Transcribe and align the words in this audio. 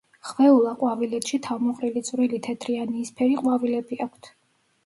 ხვეულა 0.27 0.71
ყვავილედში 0.79 1.39
თავმოყრილი 1.47 2.03
წვრილი 2.09 2.39
თეთრი 2.49 2.79
ან 2.87 2.97
იისფერი 3.03 3.39
ყვავილები 3.43 4.01
აქვთ. 4.09 4.33